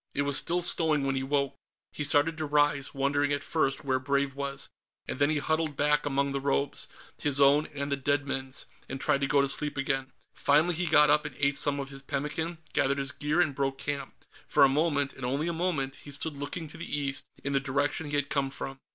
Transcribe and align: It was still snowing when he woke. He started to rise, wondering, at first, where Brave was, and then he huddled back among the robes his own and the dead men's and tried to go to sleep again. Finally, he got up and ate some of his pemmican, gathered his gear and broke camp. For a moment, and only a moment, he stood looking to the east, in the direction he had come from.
It 0.15 0.23
was 0.23 0.35
still 0.35 0.63
snowing 0.63 1.03
when 1.03 1.13
he 1.15 1.21
woke. 1.21 1.55
He 1.91 2.03
started 2.03 2.35
to 2.39 2.47
rise, 2.47 2.91
wondering, 2.91 3.31
at 3.31 3.43
first, 3.43 3.85
where 3.85 3.99
Brave 3.99 4.33
was, 4.33 4.69
and 5.07 5.19
then 5.19 5.29
he 5.29 5.37
huddled 5.37 5.77
back 5.77 6.07
among 6.07 6.31
the 6.31 6.41
robes 6.41 6.87
his 7.19 7.39
own 7.39 7.67
and 7.67 7.91
the 7.91 7.95
dead 7.97 8.25
men's 8.27 8.65
and 8.89 8.99
tried 8.99 9.21
to 9.21 9.27
go 9.27 9.41
to 9.43 9.47
sleep 9.47 9.77
again. 9.77 10.11
Finally, 10.33 10.73
he 10.73 10.87
got 10.87 11.11
up 11.11 11.23
and 11.23 11.35
ate 11.37 11.55
some 11.55 11.79
of 11.79 11.89
his 11.91 12.01
pemmican, 12.01 12.57
gathered 12.73 12.97
his 12.97 13.11
gear 13.11 13.41
and 13.41 13.53
broke 13.53 13.77
camp. 13.77 14.25
For 14.47 14.63
a 14.63 14.67
moment, 14.67 15.13
and 15.13 15.23
only 15.23 15.47
a 15.47 15.53
moment, 15.53 15.93
he 15.97 16.09
stood 16.09 16.35
looking 16.35 16.67
to 16.69 16.77
the 16.77 16.99
east, 16.99 17.25
in 17.43 17.53
the 17.53 17.59
direction 17.59 18.07
he 18.09 18.15
had 18.15 18.27
come 18.29 18.49
from. 18.49 18.79